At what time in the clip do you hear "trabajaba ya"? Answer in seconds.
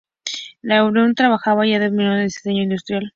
1.15-1.75